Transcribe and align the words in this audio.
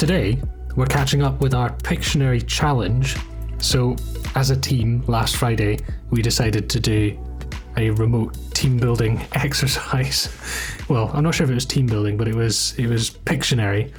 Today, 0.00 0.40
we're 0.76 0.86
catching 0.86 1.22
up 1.22 1.42
with 1.42 1.52
our 1.52 1.68
Pictionary 1.68 2.42
challenge. 2.46 3.18
So, 3.58 3.96
as 4.34 4.48
a 4.48 4.56
team, 4.56 5.04
last 5.06 5.36
Friday, 5.36 5.78
we 6.08 6.22
decided 6.22 6.70
to 6.70 6.80
do 6.80 7.18
a 7.76 7.90
remote 7.90 8.34
team 8.54 8.78
building 8.78 9.20
exercise. 9.32 10.34
Well, 10.88 11.10
I'm 11.12 11.22
not 11.22 11.34
sure 11.34 11.44
if 11.44 11.50
it 11.50 11.54
was 11.54 11.66
team 11.66 11.84
building, 11.84 12.16
but 12.16 12.28
it 12.28 12.34
was 12.34 12.72
it 12.78 12.86
was 12.86 13.10
Pictionary. 13.10 13.94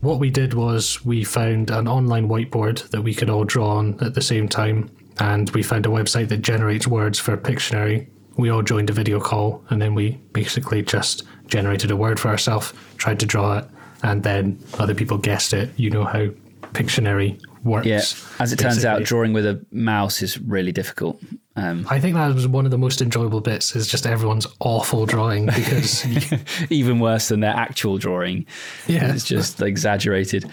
What 0.00 0.18
we 0.18 0.30
did 0.30 0.52
was 0.52 1.04
we 1.04 1.22
found 1.22 1.70
an 1.70 1.86
online 1.86 2.28
whiteboard 2.28 2.90
that 2.90 3.02
we 3.02 3.14
could 3.14 3.30
all 3.30 3.44
draw 3.44 3.76
on 3.76 3.96
at 4.00 4.14
the 4.14 4.22
same 4.22 4.48
time, 4.48 4.90
and 5.20 5.48
we 5.50 5.62
found 5.62 5.86
a 5.86 5.90
website 5.90 6.28
that 6.30 6.38
generates 6.38 6.88
words 6.88 7.20
for 7.20 7.36
Pictionary. 7.36 8.08
We 8.36 8.50
all 8.50 8.62
joined 8.62 8.90
a 8.90 8.92
video 8.92 9.20
call, 9.20 9.64
and 9.70 9.80
then 9.80 9.94
we 9.94 10.18
basically 10.32 10.82
just 10.82 11.22
generated 11.46 11.92
a 11.92 11.96
word 11.96 12.18
for 12.18 12.30
ourselves, 12.30 12.72
tried 12.96 13.20
to 13.20 13.26
draw 13.26 13.58
it, 13.58 13.68
and 14.06 14.22
then 14.22 14.58
other 14.78 14.94
people 14.94 15.18
guessed 15.18 15.52
it. 15.52 15.70
You 15.76 15.90
know 15.90 16.04
how 16.04 16.28
Pictionary 16.72 17.40
works. 17.64 17.86
Yeah, 17.86 18.02
as 18.42 18.52
it 18.52 18.58
turns 18.58 18.84
out, 18.84 19.02
drawing 19.02 19.32
with 19.32 19.46
a 19.46 19.64
mouse 19.70 20.22
is 20.22 20.38
really 20.40 20.72
difficult. 20.72 21.20
Um, 21.56 21.86
I 21.88 22.00
think 22.00 22.14
that 22.16 22.34
was 22.34 22.46
one 22.46 22.66
of 22.66 22.70
the 22.70 22.78
most 22.78 23.00
enjoyable 23.00 23.40
bits. 23.40 23.74
Is 23.74 23.86
just 23.86 24.06
everyone's 24.06 24.46
awful 24.60 25.06
drawing 25.06 25.46
because 25.46 26.04
even 26.70 26.98
worse 27.00 27.28
than 27.28 27.40
their 27.40 27.54
actual 27.54 27.96
drawing. 27.96 28.46
Yeah. 28.86 29.12
It's 29.12 29.24
just 29.24 29.62
exaggerated. 29.62 30.50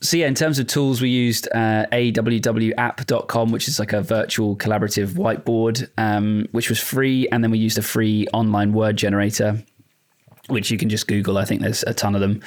So, 0.00 0.16
yeah, 0.16 0.26
in 0.26 0.34
terms 0.34 0.58
of 0.58 0.66
tools, 0.66 1.00
we 1.00 1.08
used 1.08 1.48
uh, 1.54 1.86
awwapp.com, 1.92 3.50
which 3.50 3.68
is 3.68 3.78
like 3.78 3.92
a 3.92 4.02
virtual 4.02 4.56
collaborative 4.56 5.08
whiteboard, 5.08 5.88
um, 5.98 6.46
which 6.52 6.68
was 6.68 6.80
free. 6.80 7.28
And 7.28 7.42
then 7.42 7.50
we 7.50 7.58
used 7.58 7.78
a 7.78 7.82
free 7.82 8.26
online 8.32 8.72
word 8.72 8.96
generator, 8.96 9.62
which 10.48 10.70
you 10.70 10.78
can 10.78 10.88
just 10.88 11.08
Google. 11.08 11.38
I 11.38 11.44
think 11.44 11.62
there's 11.62 11.82
a 11.84 11.94
ton 11.94 12.14
of 12.14 12.20
them. 12.20 12.42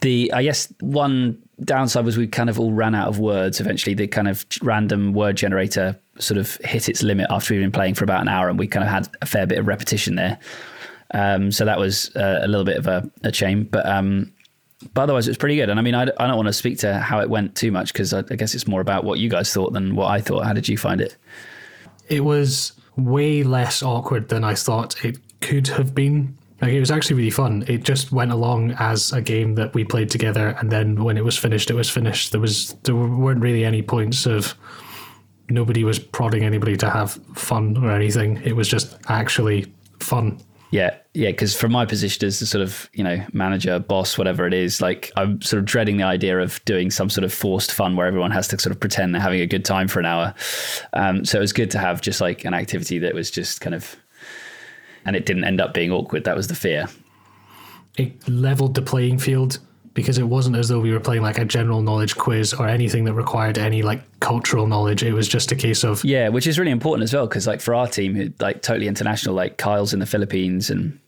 The, 0.00 0.32
I 0.32 0.42
guess, 0.42 0.72
one 0.80 1.40
downside 1.62 2.04
was 2.04 2.16
we 2.16 2.26
kind 2.26 2.50
of 2.50 2.58
all 2.58 2.72
ran 2.72 2.94
out 2.94 3.08
of 3.08 3.18
words 3.18 3.60
eventually. 3.60 3.94
The 3.94 4.06
kind 4.06 4.28
of 4.28 4.44
random 4.62 5.12
word 5.12 5.36
generator 5.36 5.98
sort 6.18 6.38
of 6.38 6.56
hit 6.64 6.88
its 6.88 7.02
limit 7.02 7.26
after 7.30 7.54
we'd 7.54 7.60
been 7.60 7.72
playing 7.72 7.94
for 7.94 8.04
about 8.04 8.22
an 8.22 8.28
hour 8.28 8.48
and 8.48 8.58
we 8.58 8.66
kind 8.66 8.84
of 8.84 8.90
had 8.90 9.08
a 9.22 9.26
fair 9.26 9.46
bit 9.46 9.58
of 9.58 9.66
repetition 9.66 10.14
there. 10.14 10.38
Um, 11.12 11.52
so 11.52 11.64
that 11.64 11.78
was 11.78 12.14
uh, 12.16 12.40
a 12.42 12.48
little 12.48 12.64
bit 12.64 12.76
of 12.76 12.86
a, 12.86 13.08
a 13.22 13.32
shame, 13.32 13.64
but 13.64 13.86
um, 13.86 14.32
but 14.92 15.02
otherwise 15.02 15.26
it 15.26 15.30
was 15.30 15.38
pretty 15.38 15.56
good. 15.56 15.70
And 15.70 15.78
I 15.78 15.82
mean, 15.82 15.94
I, 15.94 16.02
I 16.02 16.26
don't 16.26 16.36
want 16.36 16.48
to 16.48 16.52
speak 16.52 16.78
to 16.78 16.98
how 16.98 17.20
it 17.20 17.30
went 17.30 17.54
too 17.54 17.70
much 17.70 17.92
because 17.92 18.12
I, 18.12 18.18
I 18.30 18.36
guess 18.36 18.54
it's 18.54 18.66
more 18.66 18.80
about 18.80 19.04
what 19.04 19.18
you 19.18 19.30
guys 19.30 19.52
thought 19.52 19.72
than 19.72 19.94
what 19.94 20.10
I 20.10 20.20
thought. 20.20 20.44
How 20.44 20.52
did 20.52 20.68
you 20.68 20.76
find 20.76 21.00
it? 21.00 21.16
it 22.08 22.20
was 22.20 22.72
way 22.96 23.42
less 23.42 23.82
awkward 23.82 24.28
than 24.28 24.44
I 24.44 24.54
thought 24.54 25.04
it 25.04 25.18
could 25.40 25.68
have 25.68 25.94
been. 25.94 26.36
Like 26.64 26.72
it 26.72 26.80
was 26.80 26.90
actually 26.90 27.16
really 27.16 27.30
fun. 27.30 27.62
It 27.68 27.82
just 27.82 28.10
went 28.10 28.32
along 28.32 28.70
as 28.78 29.12
a 29.12 29.20
game 29.20 29.54
that 29.56 29.74
we 29.74 29.84
played 29.84 30.08
together, 30.08 30.56
and 30.58 30.72
then 30.72 31.04
when 31.04 31.18
it 31.18 31.22
was 31.22 31.36
finished, 31.36 31.68
it 31.68 31.74
was 31.74 31.90
finished. 31.90 32.32
There 32.32 32.40
was 32.40 32.72
there 32.84 32.96
weren't 32.96 33.42
really 33.42 33.66
any 33.66 33.82
points 33.82 34.24
of 34.24 34.54
nobody 35.50 35.84
was 35.84 35.98
prodding 35.98 36.42
anybody 36.42 36.74
to 36.78 36.88
have 36.88 37.20
fun 37.34 37.76
or 37.76 37.90
anything. 37.90 38.40
It 38.42 38.56
was 38.56 38.66
just 38.66 38.96
actually 39.08 39.70
fun. 40.00 40.40
Yeah, 40.70 40.96
yeah. 41.12 41.32
Because 41.32 41.54
from 41.54 41.70
my 41.70 41.84
position 41.84 42.26
as 42.26 42.40
the 42.40 42.46
sort 42.46 42.62
of 42.62 42.88
you 42.94 43.04
know 43.04 43.22
manager, 43.34 43.78
boss, 43.78 44.16
whatever 44.16 44.46
it 44.46 44.54
is, 44.54 44.80
like 44.80 45.12
I'm 45.18 45.42
sort 45.42 45.58
of 45.58 45.66
dreading 45.66 45.98
the 45.98 46.04
idea 46.04 46.38
of 46.40 46.64
doing 46.64 46.90
some 46.90 47.10
sort 47.10 47.24
of 47.24 47.32
forced 47.34 47.72
fun 47.72 47.94
where 47.94 48.06
everyone 48.06 48.30
has 48.30 48.48
to 48.48 48.58
sort 48.58 48.74
of 48.74 48.80
pretend 48.80 49.14
they're 49.14 49.20
having 49.20 49.42
a 49.42 49.46
good 49.46 49.66
time 49.66 49.86
for 49.86 50.00
an 50.00 50.06
hour. 50.06 50.34
Um, 50.94 51.26
so 51.26 51.36
it 51.36 51.42
was 51.42 51.52
good 51.52 51.70
to 51.72 51.78
have 51.78 52.00
just 52.00 52.22
like 52.22 52.46
an 52.46 52.54
activity 52.54 52.98
that 53.00 53.12
was 53.12 53.30
just 53.30 53.60
kind 53.60 53.74
of, 53.74 53.96
and 55.04 55.16
it 55.16 55.26
didn't 55.26 55.44
end 55.44 55.60
up 55.60 55.74
being 55.74 55.90
awkward. 55.90 56.24
That 56.24 56.36
was 56.36 56.48
the 56.48 56.54
fear. 56.54 56.86
It 57.96 58.28
leveled 58.28 58.74
the 58.74 58.82
playing 58.82 59.18
field 59.18 59.58
because 59.94 60.18
it 60.18 60.24
wasn't 60.24 60.56
as 60.56 60.68
though 60.68 60.80
we 60.80 60.92
were 60.92 61.00
playing 61.00 61.22
like 61.22 61.38
a 61.38 61.44
general 61.44 61.80
knowledge 61.80 62.16
quiz 62.16 62.52
or 62.52 62.66
anything 62.66 63.04
that 63.04 63.14
required 63.14 63.58
any 63.58 63.82
like 63.82 64.02
cultural 64.20 64.66
knowledge. 64.66 65.02
It 65.04 65.12
was 65.12 65.28
just 65.28 65.52
a 65.52 65.56
case 65.56 65.84
of 65.84 66.04
Yeah, 66.04 66.28
which 66.28 66.46
is 66.46 66.58
really 66.58 66.72
important 66.72 67.04
as 67.04 67.14
well 67.14 67.26
because 67.26 67.46
like 67.46 67.60
for 67.60 67.74
our 67.74 67.86
team, 67.86 68.14
who 68.14 68.32
like 68.40 68.62
totally 68.62 68.88
international, 68.88 69.34
like 69.34 69.56
Kyle's 69.56 69.94
in 69.94 70.00
the 70.00 70.06
Philippines 70.06 70.68
and 70.68 70.98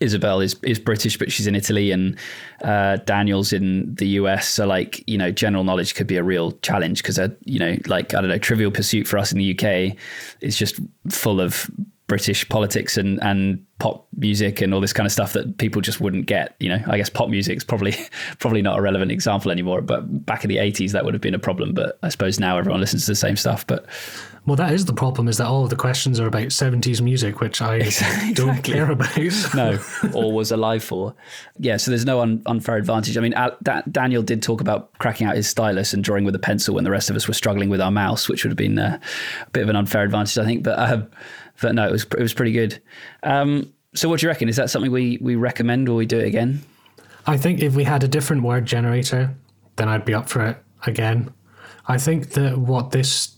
Isabel 0.00 0.40
is 0.40 0.56
is 0.62 0.78
British, 0.78 1.18
but 1.18 1.32
she's 1.32 1.46
in 1.46 1.54
Italy, 1.54 1.90
and 1.90 2.16
uh, 2.62 2.96
Daniel's 2.96 3.52
in 3.52 3.94
the 3.94 4.06
US. 4.08 4.48
So 4.48 4.66
like 4.66 5.02
you 5.06 5.16
know, 5.16 5.30
general 5.30 5.64
knowledge 5.64 5.94
could 5.94 6.06
be 6.06 6.16
a 6.16 6.22
real 6.22 6.52
challenge 6.62 7.02
because 7.02 7.18
uh, 7.18 7.28
you 7.44 7.58
know, 7.58 7.76
like 7.86 8.14
I 8.14 8.20
don't 8.20 8.28
know, 8.28 8.38
Trivial 8.38 8.70
Pursuit 8.70 9.06
for 9.06 9.18
us 9.18 9.32
in 9.32 9.38
the 9.38 9.58
UK 9.58 9.96
is 10.40 10.56
just 10.56 10.80
full 11.08 11.40
of 11.40 11.70
British 12.08 12.48
politics 12.48 12.96
and 12.96 13.20
and 13.22 13.64
pop 13.78 14.06
music 14.16 14.62
and 14.62 14.72
all 14.72 14.80
this 14.80 14.94
kind 14.94 15.06
of 15.06 15.12
stuff 15.12 15.34
that 15.34 15.58
people 15.58 15.82
just 15.82 16.00
wouldn't 16.00 16.26
get. 16.26 16.54
You 16.60 16.70
know, 16.70 16.82
I 16.86 16.96
guess 16.96 17.10
pop 17.10 17.28
music's 17.28 17.64
probably 17.64 17.94
probably 18.38 18.62
not 18.62 18.78
a 18.78 18.82
relevant 18.82 19.10
example 19.12 19.50
anymore, 19.50 19.80
but 19.82 20.24
back 20.24 20.44
in 20.44 20.48
the 20.48 20.58
eighties 20.58 20.92
that 20.92 21.04
would 21.04 21.14
have 21.14 21.20
been 21.20 21.34
a 21.34 21.38
problem. 21.38 21.74
But 21.74 21.98
I 22.02 22.08
suppose 22.08 22.38
now 22.40 22.58
everyone 22.58 22.80
listens 22.80 23.04
to 23.06 23.10
the 23.10 23.16
same 23.16 23.36
stuff. 23.36 23.66
But 23.66 23.86
Well, 24.46 24.54
that 24.56 24.72
is 24.72 24.84
the 24.84 24.92
problem. 24.94 25.26
Is 25.26 25.38
that 25.38 25.46
all 25.48 25.64
of 25.64 25.70
the 25.70 25.76
questions 25.76 26.20
are 26.20 26.26
about 26.28 26.52
seventies 26.52 27.02
music, 27.02 27.40
which 27.40 27.60
I 27.60 27.78
don't 27.78 27.88
Exactly. 27.88 28.74
care 28.74 28.90
about. 28.90 29.16
no, 29.54 29.78
or 30.14 30.32
was 30.32 30.52
alive 30.52 30.84
for. 30.84 31.12
Yeah, 31.58 31.76
so 31.76 31.90
there's 31.90 32.06
no 32.06 32.20
un- 32.20 32.42
unfair 32.46 32.76
advantage. 32.76 33.18
I 33.18 33.20
mean, 33.20 33.34
Al- 33.34 33.56
da- 33.64 33.82
Daniel 33.90 34.22
did 34.22 34.42
talk 34.42 34.60
about 34.60 34.96
cracking 34.98 35.26
out 35.26 35.34
his 35.34 35.48
stylus 35.48 35.92
and 35.92 36.04
drawing 36.04 36.24
with 36.24 36.36
a 36.36 36.38
pencil 36.38 36.76
when 36.76 36.84
the 36.84 36.90
rest 36.92 37.10
of 37.10 37.16
us 37.16 37.26
were 37.28 37.34
struggling 37.34 37.68
with 37.68 37.80
our 37.80 37.90
mouse, 37.90 38.28
which 38.28 38.44
would 38.44 38.50
have 38.52 38.56
been 38.56 38.78
uh, 38.78 38.98
a 39.44 39.50
bit 39.50 39.64
of 39.64 39.68
an 39.68 39.76
unfair 39.76 40.04
advantage, 40.04 40.38
I 40.38 40.44
think. 40.44 40.62
But 40.62 40.78
um, 40.78 41.08
but 41.60 41.74
no, 41.74 41.86
it 41.86 41.92
was 41.92 42.04
it 42.04 42.20
was 42.20 42.34
pretty 42.34 42.52
good. 42.52 42.80
Um, 43.22 43.72
so 43.94 44.08
what 44.08 44.20
do 44.20 44.26
you 44.26 44.30
reckon? 44.30 44.48
Is 44.48 44.56
that 44.56 44.70
something 44.70 44.90
we 44.90 45.18
we 45.20 45.36
recommend 45.36 45.88
or 45.88 45.96
we 45.96 46.06
do 46.06 46.18
it 46.18 46.26
again? 46.26 46.62
I 47.26 47.36
think 47.36 47.60
if 47.60 47.74
we 47.74 47.84
had 47.84 48.04
a 48.04 48.08
different 48.08 48.42
word 48.42 48.66
generator, 48.66 49.34
then 49.76 49.88
I'd 49.88 50.04
be 50.04 50.14
up 50.14 50.28
for 50.28 50.44
it 50.46 50.58
again. 50.86 51.32
I 51.88 51.98
think 51.98 52.30
that 52.30 52.58
what 52.58 52.90
this 52.90 53.36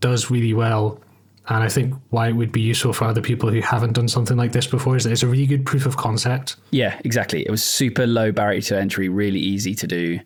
does 0.00 0.30
really 0.30 0.54
well, 0.54 1.00
and 1.48 1.62
I 1.62 1.68
think 1.68 1.94
why 2.10 2.28
it 2.28 2.32
would 2.32 2.52
be 2.52 2.60
useful 2.60 2.92
for 2.92 3.04
other 3.04 3.22
people 3.22 3.50
who 3.50 3.60
haven't 3.60 3.92
done 3.92 4.08
something 4.08 4.36
like 4.36 4.52
this 4.52 4.66
before, 4.66 4.96
is 4.96 5.04
that 5.04 5.12
it's 5.12 5.22
a 5.22 5.26
really 5.26 5.46
good 5.46 5.66
proof 5.66 5.86
of 5.86 5.96
concept. 5.96 6.56
Yeah, 6.70 6.98
exactly. 7.04 7.42
It 7.42 7.50
was 7.50 7.62
super 7.62 8.06
low 8.06 8.32
barrier 8.32 8.60
to 8.62 8.78
entry, 8.78 9.08
really 9.08 9.40
easy 9.40 9.74
to 9.74 9.86
do. 9.86 10.20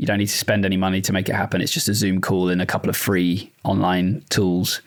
You 0.00 0.06
don't 0.06 0.16
need 0.16 0.28
to 0.28 0.38
spend 0.38 0.64
any 0.64 0.78
money 0.78 1.02
to 1.02 1.12
make 1.12 1.28
it 1.28 1.34
happen. 1.34 1.60
It's 1.60 1.70
just 1.70 1.86
a 1.86 1.92
Zoom 1.92 2.22
call 2.22 2.48
and 2.48 2.62
a 2.62 2.64
couple 2.64 2.88
of 2.88 2.96
free 2.96 3.52
online 3.64 4.24
tools. 4.30 4.80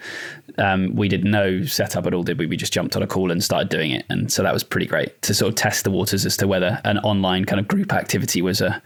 Um, 0.57 0.95
we 0.95 1.07
did 1.07 1.23
no 1.23 1.65
setup 1.65 2.07
at 2.07 2.15
all, 2.15 2.23
did 2.23 2.39
we? 2.39 2.47
We 2.47 2.57
just 2.57 2.73
jumped 2.73 2.95
on 2.95 3.03
a 3.03 3.05
call 3.05 3.29
and 3.29 3.43
started 3.43 3.69
doing 3.69 3.91
it, 3.91 4.07
and 4.09 4.33
so 4.33 4.41
that 4.41 4.51
was 4.51 4.63
pretty 4.63 4.87
great 4.87 5.21
to 5.21 5.35
sort 5.35 5.49
of 5.49 5.55
test 5.55 5.83
the 5.83 5.91
waters 5.91 6.25
as 6.25 6.35
to 6.37 6.47
whether 6.47 6.81
an 6.83 6.97
online 6.99 7.45
kind 7.45 7.59
of 7.59 7.67
group 7.67 7.93
activity 7.93 8.41
was 8.41 8.59
a 8.59 8.81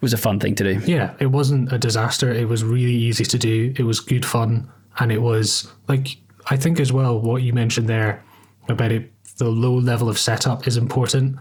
was 0.00 0.12
a 0.12 0.16
fun 0.16 0.38
thing 0.38 0.54
to 0.54 0.62
do. 0.62 0.80
Yeah, 0.86 1.14
it 1.18 1.26
wasn't 1.26 1.72
a 1.72 1.78
disaster. 1.78 2.30
It 2.30 2.48
was 2.48 2.62
really 2.62 2.94
easy 2.94 3.24
to 3.24 3.36
do. 3.36 3.74
It 3.76 3.82
was 3.82 3.98
good 3.98 4.24
fun, 4.24 4.70
and 5.00 5.10
it 5.10 5.22
was 5.22 5.68
like 5.88 6.18
I 6.46 6.56
think 6.56 6.78
as 6.78 6.92
well 6.92 7.20
what 7.20 7.42
you 7.42 7.52
mentioned 7.52 7.88
there 7.88 8.22
about 8.68 8.92
it. 8.92 9.12
The 9.38 9.48
low 9.48 9.74
level 9.74 10.08
of 10.08 10.20
setup 10.20 10.68
is 10.68 10.76
important 10.76 11.36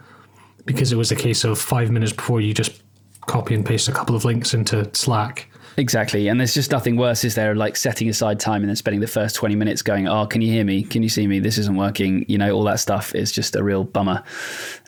because 0.65 0.91
it 0.91 0.95
was 0.95 1.11
a 1.11 1.15
case 1.15 1.43
of 1.43 1.59
five 1.59 1.91
minutes 1.91 2.13
before 2.13 2.41
you 2.41 2.55
just 2.55 2.81
copy 3.27 3.53
and 3.53 3.65
paste 3.65 3.87
a 3.87 3.91
couple 3.91 4.15
of 4.15 4.25
links 4.25 4.53
into 4.53 4.89
Slack. 4.93 5.47
Exactly. 5.77 6.27
And 6.27 6.39
there's 6.39 6.55
just 6.55 6.71
nothing 6.71 6.97
worse, 6.97 7.23
is 7.23 7.35
there, 7.35 7.53
like 7.53 7.75
setting 7.75 8.09
aside 8.09 8.39
time 8.39 8.63
and 8.63 8.69
then 8.69 8.75
spending 8.75 8.99
the 8.99 9.05
first 9.07 9.35
20 9.35 9.55
minutes 9.55 9.83
going, 9.83 10.07
oh, 10.07 10.25
can 10.25 10.41
you 10.41 10.51
hear 10.51 10.65
me? 10.65 10.81
Can 10.81 11.03
you 11.03 11.09
see 11.09 11.27
me? 11.27 11.37
This 11.39 11.59
isn't 11.59 11.75
working. 11.75 12.25
You 12.27 12.39
know, 12.39 12.51
all 12.51 12.63
that 12.63 12.79
stuff 12.79 13.13
is 13.13 13.31
just 13.31 13.55
a 13.55 13.63
real 13.63 13.83
bummer. 13.83 14.23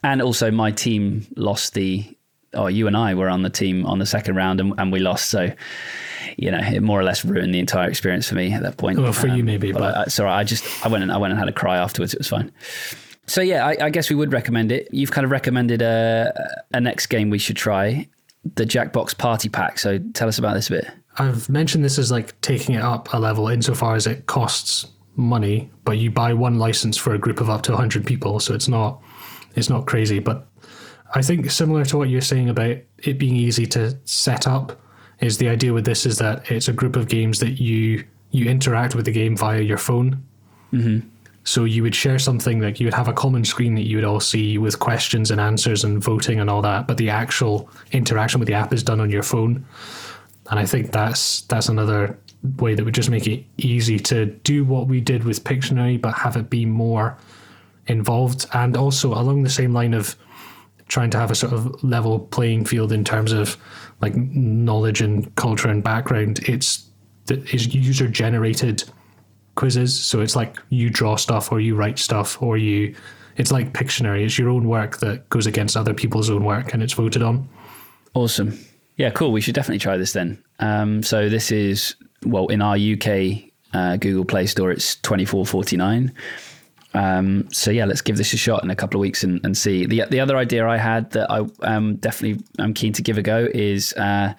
And 0.03 0.19
also, 0.19 0.49
my 0.49 0.71
team 0.71 1.27
lost 1.35 1.75
the, 1.75 2.05
oh, 2.55 2.65
you 2.65 2.87
and 2.87 2.97
I 2.97 3.13
were 3.13 3.29
on 3.29 3.43
the 3.43 3.51
team 3.51 3.85
on 3.85 3.99
the 3.99 4.07
second 4.07 4.35
round 4.35 4.59
and, 4.59 4.73
and 4.79 4.91
we 4.91 4.99
lost. 4.99 5.29
So, 5.29 5.51
you 6.37 6.49
know, 6.49 6.57
it 6.57 6.81
more 6.81 6.99
or 6.99 7.03
less 7.03 7.23
ruined 7.23 7.53
the 7.53 7.59
entire 7.59 7.87
experience 7.87 8.27
for 8.27 8.33
me 8.33 8.51
at 8.51 8.63
that 8.63 8.77
point. 8.77 8.97
Um, 8.97 9.03
Well, 9.03 9.13
for 9.13 9.27
you 9.27 9.43
maybe, 9.43 9.71
but, 9.71 9.79
but- 9.81 9.97
I, 9.97 10.05
sorry, 10.05 10.31
I 10.31 10.43
just, 10.43 10.65
I 10.83 10.87
went 10.89 11.03
and 11.03 11.11
I 11.11 11.17
went 11.17 11.31
and 11.31 11.39
had 11.39 11.49
a 11.49 11.53
cry 11.53 11.77
afterwards. 11.77 12.15
It 12.15 12.19
was 12.19 12.27
fine. 12.29 12.51
So 13.27 13.41
yeah, 13.41 13.63
I, 13.63 13.77
I 13.79 13.89
guess 13.91 14.09
we 14.09 14.15
would 14.15 14.33
recommend 14.33 14.71
it. 14.71 14.87
You've 14.91 15.11
kind 15.11 15.23
of 15.23 15.29
recommended 15.29 15.83
a, 15.83 16.33
a 16.73 16.81
next 16.81 17.07
game 17.07 17.29
we 17.29 17.37
should 17.37 17.57
try, 17.57 18.07
the 18.55 18.65
Jackbox 18.65 19.17
Party 19.17 19.49
Pack. 19.49 19.79
So 19.79 19.99
tell 20.13 20.27
us 20.27 20.37
about 20.37 20.53
this 20.53 20.67
a 20.69 20.71
bit. 20.71 20.87
I've 21.17 21.49
mentioned 21.49 21.83
this 21.83 21.97
as 21.97 22.11
like 22.11 22.39
taking 22.41 22.75
it 22.75 22.81
up 22.81 23.13
a 23.13 23.17
level 23.17 23.49
insofar 23.49 23.95
as 23.95 24.07
it 24.07 24.25
costs 24.25 24.87
money, 25.15 25.69
but 25.83 25.97
you 25.97 26.09
buy 26.09 26.33
one 26.33 26.57
license 26.57 26.97
for 26.97 27.13
a 27.13 27.17
group 27.17 27.41
of 27.41 27.49
up 27.49 27.61
to 27.63 27.71
100 27.71 28.05
people, 28.05 28.39
so 28.39 28.53
it's 28.53 28.67
not 28.67 29.01
it's 29.55 29.69
not 29.69 29.85
crazy, 29.85 30.19
but 30.19 30.47
I 31.13 31.21
think 31.21 31.49
similar 31.51 31.83
to 31.85 31.97
what 31.97 32.09
you're 32.09 32.21
saying 32.21 32.49
about 32.49 32.77
it 32.99 33.17
being 33.17 33.35
easy 33.35 33.65
to 33.67 33.97
set 34.05 34.47
up 34.47 34.79
is 35.19 35.37
the 35.37 35.49
idea 35.49 35.73
with 35.73 35.85
this 35.85 36.05
is 36.05 36.17
that 36.19 36.49
it's 36.49 36.67
a 36.67 36.73
group 36.73 36.95
of 36.95 37.07
games 37.07 37.39
that 37.39 37.59
you 37.59 38.05
you 38.31 38.45
interact 38.45 38.95
with 38.95 39.05
the 39.05 39.11
game 39.11 39.35
via 39.35 39.61
your 39.61 39.77
phone. 39.77 40.23
Mm-hmm. 40.71 41.07
So 41.43 41.63
you 41.63 41.83
would 41.83 41.95
share 41.95 42.19
something 42.19 42.59
like 42.59 42.79
you 42.79 42.85
would 42.85 42.93
have 42.93 43.07
a 43.07 43.13
common 43.13 43.45
screen 43.45 43.75
that 43.75 43.87
you 43.87 43.97
would 43.97 44.05
all 44.05 44.19
see 44.19 44.57
with 44.57 44.79
questions 44.79 45.31
and 45.31 45.39
answers 45.39 45.83
and 45.83 46.03
voting 46.03 46.39
and 46.39 46.49
all 46.49 46.61
that, 46.61 46.87
but 46.87 46.97
the 46.97 47.09
actual 47.09 47.69
interaction 47.91 48.39
with 48.39 48.47
the 48.47 48.53
app 48.53 48.73
is 48.73 48.83
done 48.83 48.99
on 48.99 49.09
your 49.09 49.23
phone. 49.23 49.65
And 50.49 50.59
I 50.59 50.65
think 50.65 50.91
that's 50.91 51.41
that's 51.41 51.69
another 51.69 52.19
way 52.57 52.73
that 52.75 52.83
would 52.83 52.93
just 52.93 53.09
make 53.09 53.27
it 53.27 53.45
easy 53.57 53.99
to 53.99 54.25
do 54.25 54.63
what 54.63 54.87
we 54.87 55.01
did 55.01 55.23
with 55.23 55.43
Pictionary, 55.43 55.99
but 55.99 56.13
have 56.13 56.35
it 56.35 56.49
be 56.49 56.65
more 56.65 57.17
involved. 57.87 58.45
And 58.53 58.77
also 58.77 59.13
along 59.13 59.43
the 59.43 59.49
same 59.49 59.73
line 59.73 59.93
of 59.93 60.15
trying 60.87 61.09
to 61.11 61.19
have 61.19 61.31
a 61.31 61.35
sort 61.35 61.53
of 61.53 61.83
level 61.83 62.19
playing 62.19 62.65
field 62.65 62.91
in 62.91 63.03
terms 63.03 63.31
of 63.31 63.57
like 64.01 64.15
knowledge 64.15 65.01
and 65.01 65.33
culture 65.35 65.69
and 65.69 65.83
background. 65.83 66.39
It's 66.49 66.85
it's 67.29 67.73
user 67.73 68.07
generated 68.07 68.83
quizzes, 69.59 69.93
so 69.99 70.21
it's 70.21 70.37
like 70.37 70.57
you 70.69 70.89
draw 70.89 71.17
stuff 71.17 71.51
or 71.51 71.59
you 71.59 71.75
write 71.75 71.99
stuff 71.99 72.41
or 72.41 72.57
you. 72.57 72.95
It's 73.35 73.51
like 73.51 73.73
Pictionary. 73.73 74.23
It's 74.25 74.39
your 74.39 74.49
own 74.49 74.67
work 74.67 74.97
that 74.99 75.27
goes 75.29 75.45
against 75.45 75.75
other 75.75 75.93
people's 75.93 76.29
own 76.29 76.43
work 76.45 76.73
and 76.73 76.81
it's 76.81 76.93
voted 76.93 77.21
on. 77.21 77.47
Awesome. 78.13 78.57
Yeah, 78.95 79.09
cool. 79.11 79.31
We 79.31 79.41
should 79.41 79.55
definitely 79.55 79.79
try 79.79 79.97
this 79.97 80.13
then. 80.13 80.41
Um, 80.59 81.03
so 81.03 81.29
this 81.29 81.51
is 81.51 81.95
well 82.25 82.47
in 82.47 82.61
our 82.61 82.75
UK 82.75 83.51
uh, 83.73 83.97
Google 83.97 84.25
Play 84.25 84.45
Store. 84.47 84.71
It's 84.71 84.95
twenty 85.01 85.25
four 85.25 85.45
forty 85.45 85.77
nine. 85.77 86.13
Um, 86.93 87.47
so 87.51 87.69
yeah, 87.69 87.85
let's 87.85 88.01
give 88.01 88.17
this 88.17 88.33
a 88.33 88.37
shot 88.37 88.63
in 88.63 88.71
a 88.71 88.75
couple 88.75 88.99
of 88.99 89.01
weeks 89.01 89.23
and, 89.23 89.39
and 89.45 89.57
see. 89.57 89.85
The 89.85 90.05
the 90.09 90.19
other 90.21 90.37
idea 90.37 90.67
I 90.67 90.77
had 90.77 91.11
that 91.11 91.29
I 91.29 91.45
um, 91.61 91.97
definitely 91.97 92.43
I'm 92.59 92.73
keen 92.73 92.93
to 92.93 93.01
give 93.01 93.17
a 93.17 93.21
go 93.21 93.47
is 93.53 93.93
uh, 93.93 94.33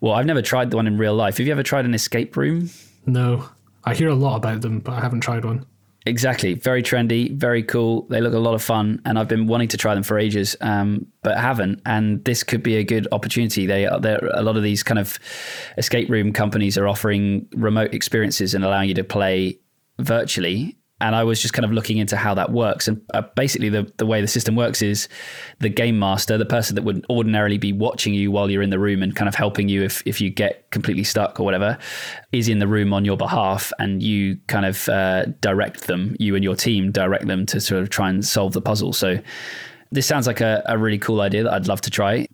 well, 0.00 0.14
I've 0.14 0.26
never 0.26 0.42
tried 0.42 0.70
the 0.70 0.76
one 0.76 0.86
in 0.86 0.98
real 0.98 1.14
life. 1.14 1.38
Have 1.38 1.46
you 1.46 1.52
ever 1.52 1.62
tried 1.62 1.84
an 1.84 1.94
escape 1.94 2.36
room? 2.36 2.70
No, 3.06 3.48
I 3.88 3.94
hear 3.94 4.08
a 4.08 4.14
lot 4.14 4.36
about 4.36 4.60
them, 4.60 4.80
but 4.80 4.92
I 4.92 5.00
haven't 5.00 5.20
tried 5.20 5.44
one. 5.44 5.66
Exactly. 6.06 6.54
Very 6.54 6.82
trendy, 6.82 7.32
very 7.34 7.62
cool. 7.62 8.02
They 8.08 8.20
look 8.20 8.32
a 8.32 8.38
lot 8.38 8.54
of 8.54 8.62
fun, 8.62 9.02
and 9.04 9.18
I've 9.18 9.28
been 9.28 9.46
wanting 9.46 9.68
to 9.68 9.76
try 9.76 9.94
them 9.94 10.02
for 10.02 10.18
ages, 10.18 10.56
um, 10.60 11.06
but 11.22 11.36
haven't. 11.36 11.82
And 11.84 12.24
this 12.24 12.42
could 12.42 12.62
be 12.62 12.76
a 12.76 12.84
good 12.84 13.06
opportunity. 13.12 13.66
They 13.66 13.84
a 13.84 13.98
lot 13.98 14.56
of 14.56 14.62
these 14.62 14.82
kind 14.82 14.98
of 14.98 15.18
escape 15.76 16.08
room 16.08 16.32
companies 16.32 16.78
are 16.78 16.88
offering 16.88 17.46
remote 17.54 17.92
experiences 17.92 18.54
and 18.54 18.64
allowing 18.64 18.88
you 18.88 18.94
to 18.94 19.04
play 19.04 19.58
virtually 19.98 20.77
and 21.00 21.14
I 21.14 21.24
was 21.24 21.40
just 21.40 21.54
kind 21.54 21.64
of 21.64 21.72
looking 21.72 21.98
into 21.98 22.16
how 22.16 22.34
that 22.34 22.50
works. 22.50 22.88
And 22.88 23.00
uh, 23.14 23.22
basically, 23.36 23.68
the, 23.68 23.90
the 23.98 24.06
way 24.06 24.20
the 24.20 24.28
system 24.28 24.56
works 24.56 24.82
is 24.82 25.08
the 25.60 25.68
game 25.68 25.98
master, 25.98 26.36
the 26.36 26.46
person 26.46 26.74
that 26.74 26.82
would 26.82 27.04
ordinarily 27.08 27.58
be 27.58 27.72
watching 27.72 28.14
you 28.14 28.30
while 28.30 28.50
you're 28.50 28.62
in 28.62 28.70
the 28.70 28.78
room 28.78 29.02
and 29.02 29.14
kind 29.14 29.28
of 29.28 29.34
helping 29.34 29.68
you 29.68 29.82
if, 29.82 30.02
if 30.06 30.20
you 30.20 30.30
get 30.30 30.70
completely 30.70 31.04
stuck 31.04 31.38
or 31.40 31.44
whatever, 31.44 31.78
is 32.32 32.48
in 32.48 32.58
the 32.58 32.68
room 32.68 32.92
on 32.92 33.04
your 33.04 33.16
behalf. 33.16 33.72
And 33.78 34.02
you 34.02 34.38
kind 34.46 34.66
of 34.66 34.88
uh, 34.88 35.26
direct 35.40 35.86
them, 35.86 36.16
you 36.18 36.34
and 36.34 36.44
your 36.44 36.56
team 36.56 36.92
direct 36.92 37.26
them 37.26 37.46
to 37.46 37.60
sort 37.60 37.82
of 37.82 37.90
try 37.90 38.10
and 38.10 38.24
solve 38.24 38.52
the 38.52 38.62
puzzle. 38.62 38.92
So 38.92 39.18
this 39.90 40.06
sounds 40.06 40.26
like 40.26 40.40
a, 40.40 40.62
a 40.66 40.78
really 40.78 40.98
cool 40.98 41.20
idea 41.20 41.42
that 41.44 41.52
I'd 41.52 41.66
love 41.66 41.80
to 41.82 41.90
try 41.90 42.27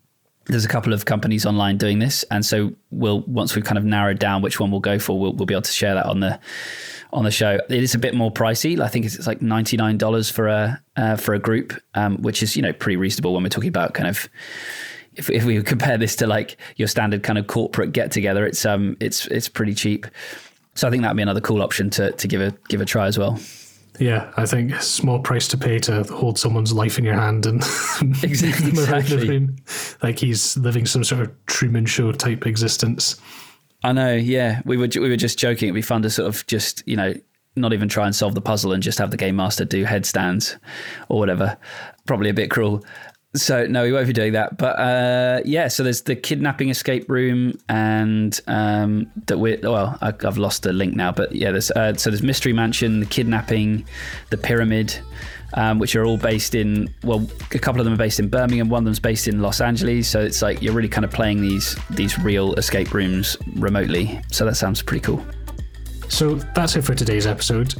there's 0.47 0.65
a 0.65 0.69
couple 0.69 0.93
of 0.93 1.05
companies 1.05 1.47
online 1.47 1.79
doing 1.79 1.99
this, 1.99 2.25
and 2.31 2.45
so 2.45 2.73
we'll 2.91 3.21
once 3.23 3.55
we've 3.55 3.65
kind 3.65 3.79
of 3.79 3.85
narrowed 3.85 4.19
down 4.19 4.43
which 4.43 4.61
one 4.61 4.71
we'll 4.71 4.81
go 4.81 4.99
for, 4.99 5.19
we'll, 5.19 5.33
we'll 5.33 5.47
be 5.47 5.55
able 5.55 5.63
to 5.63 5.73
share 5.73 5.95
that 5.95 6.07
on 6.07 6.21
the 6.21 6.39
on 7.13 7.25
the 7.25 7.31
show. 7.31 7.59
It 7.69 7.83
is 7.83 7.95
a 7.95 7.99
bit 7.99 8.15
more 8.15 8.31
pricey. 8.31 8.79
I 8.81 8.89
think 8.89 9.07
it's, 9.07 9.27
like 9.27 9.41
ninety 9.41 9.77
nine 9.77 9.97
dollars 9.97 10.31
for 10.31 10.49
a 10.49 10.83
uh, 10.97 11.17
for 11.17 11.35
a 11.35 11.39
group, 11.39 11.73
um, 11.95 12.19
which 12.19 12.43
is 12.43 12.57
you 12.57 12.63
know 12.63 12.73
pretty 12.73 12.97
reasonable 12.97 13.33
when 13.33 13.43
we're 13.43 13.49
talking 13.49 13.69
about 13.69 13.95
kind 13.95 14.09
of. 14.09 14.29
If, 15.17 15.31
if 15.31 15.45
we 15.45 15.63
compare 15.75 15.97
this 15.97 16.17
to 16.17 16.27
like 16.27 16.57
your 16.75 16.89
standard 16.89 17.23
kind 17.23 17.39
of 17.39 17.47
corporate 17.47 17.93
get 17.93 18.11
together, 18.11 18.45
it's 18.45 18.67
um 18.67 18.97
it's 19.01 19.27
it's 19.29 19.49
pretty 19.49 19.75
cheap. 19.75 20.07
So 20.75 20.89
I 20.89 20.91
think 20.91 21.03
that'd 21.03 21.17
be 21.17 21.23
another 21.23 21.41
cool 21.41 21.63
option 21.63 21.89
to 21.91 22.13
to 22.13 22.29
give 22.29 22.41
a 22.41 22.53
give 22.69 22.81
a 22.81 22.85
try 22.85 23.07
as 23.07 23.17
well. 23.17 23.39
Yeah, 24.01 24.33
I 24.37 24.45
think 24.45 24.75
small 24.83 25.21
price 25.21 25.47
to 25.49 25.59
pay 25.59 25.79
to 25.81 26.03
hold 26.05 26.39
someone's 26.39 26.73
life 26.73 26.99
in 26.99 27.05
your 27.05 27.15
hand 27.15 27.47
and 27.47 27.59
exactly, 28.23 28.71
exactly. 28.71 29.49
like 30.03 30.19
he's 30.19 30.57
living 30.57 30.85
some 30.85 31.05
sort 31.05 31.23
of 31.23 31.47
Truman 31.47 31.87
Show 31.87 32.11
type 32.13 32.47
existence. 32.47 33.21
I 33.85 33.93
know. 33.93 34.15
Yeah, 34.15 34.63
we 34.65 34.77
were 34.77 34.89
we 34.95 35.09
were 35.09 35.17
just 35.17 35.39
joking. 35.39 35.69
It'd 35.69 35.75
be 35.75 35.83
fun 35.83 36.03
to 36.03 36.11
sort 36.11 36.29
of 36.29 36.47
just 36.47 36.83
you 36.87 36.97
know 36.97 37.15
not 37.57 37.73
even 37.73 37.89
try 37.89 38.07
and 38.07 38.15
solve 38.15 38.35
the 38.35 38.41
puzzle 38.41 38.73
and 38.73 38.83
just 38.83 38.99
have 38.99 39.13
the 39.13 39.17
game 39.17 39.37
master 39.37 39.65
do 39.65 39.85
headstands 39.85 40.57
or 41.09 41.19
whatever. 41.19 41.57
Probably 42.07 42.31
a 42.31 42.35
bit 42.35 42.51
cruel. 42.51 42.85
So 43.37 43.67
no, 43.67 43.83
we 43.83 43.93
won't 43.93 44.07
be 44.07 44.13
doing 44.13 44.33
that. 44.35 44.59
But 44.59 44.79
uh, 44.79 45.41
yeah, 45.45 45.67
so 45.67 45.83
there's 45.83 46.03
the 46.03 46.15
kidnapping 46.15 46.69
escape 46.69 47.11
room, 47.11 47.59
and 47.69 48.39
um, 48.47 49.11
that 49.27 49.39
we 49.39 49.57
well, 49.57 49.99
I, 50.01 50.13
have 50.23 50.39
lost 50.39 50.63
the 50.63 50.73
link 50.73 50.95
now. 50.95 51.11
But 51.11 51.35
yeah, 51.35 51.51
there's 51.51 51.71
uh, 51.73 51.95
so 51.95 52.11
there's 52.11 52.23
mystery 52.23 52.53
mansion, 52.53 53.01
the 53.01 53.07
kidnapping, 53.07 53.87
the 54.31 54.39
pyramid, 54.39 54.97
um, 55.55 55.81
which 55.81 55.97
are 55.97 56.05
all 56.05 56.17
based 56.17 56.55
in 56.55 56.95
well, 57.03 57.27
a 57.53 57.59
couple 57.59 57.81
of 57.81 57.87
them 57.87 57.95
are 57.95 57.99
based 57.99 58.21
in 58.21 58.29
Birmingham, 58.29 58.69
one 58.69 58.79
of 58.79 58.85
them's 58.85 59.01
based 59.01 59.27
in 59.27 59.43
Los 59.43 59.61
Angeles. 59.61 60.09
So 60.09 60.21
it's 60.21 60.41
like 60.41 60.63
you're 60.63 60.75
really 60.75 60.89
kind 60.89 61.05
of 61.05 61.11
playing 61.11 61.41
these 61.41 61.77
these 61.91 62.17
real 62.21 62.55
escape 62.55 62.95
rooms 62.95 63.37
remotely. 63.55 64.21
So 64.31 64.45
that 64.45 64.55
sounds 64.55 64.81
pretty 64.81 65.03
cool. 65.03 65.25
So 66.09 66.37
that's 66.55 66.77
it 66.77 66.83
for 66.83 66.95
today's 66.95 67.27
episode. 67.27 67.75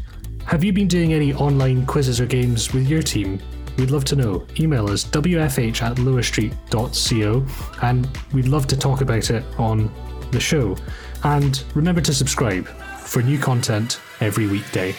Have 0.47 0.65
you 0.65 0.73
been 0.73 0.89
doing 0.89 1.13
any 1.13 1.33
online 1.33 1.87
quizzes 1.87 2.21
or 2.21 2.27
games 2.27 2.73
with 2.73 2.89
your 2.89 3.03
team? 3.03 3.41
We'd 3.77 3.91
love 3.91 4.05
to 4.07 4.17
know. 4.17 4.47
Email 4.59 4.89
us 4.89 5.05
wfh 5.05 5.83
at 5.83 5.97
lowerstreet.co 5.97 7.47
and 7.83 8.09
we'd 8.33 8.49
love 8.49 8.67
to 8.69 8.77
talk 8.77 9.01
about 9.01 9.31
it 9.31 9.45
on 9.59 9.93
the 10.31 10.41
show. 10.41 10.77
And 11.25 11.63
remember 11.75 12.01
to 12.03 12.15
subscribe 12.15 12.67
for 12.67 13.23
new 13.23 13.39
content 13.39 14.01
every 14.21 14.47
weekday. 14.47 14.95